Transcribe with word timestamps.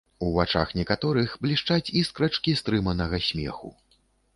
У 0.27 0.27
вачах 0.37 0.71
некаторых 0.79 1.37
блішчаць 1.45 1.93
іскрачкі 2.03 2.59
стрыманага 2.65 3.25
смеху. 3.31 3.77